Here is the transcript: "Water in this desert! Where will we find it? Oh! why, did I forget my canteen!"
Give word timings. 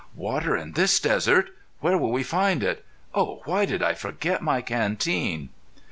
"Water 0.15 0.57
in 0.57 0.71
this 0.71 0.99
desert! 0.99 1.55
Where 1.79 1.95
will 1.95 2.11
we 2.11 2.23
find 2.23 2.63
it? 2.63 2.83
Oh! 3.13 3.43
why, 3.45 3.65
did 3.65 3.83
I 3.83 3.93
forget 3.93 4.41
my 4.41 4.59
canteen!" 4.59 5.49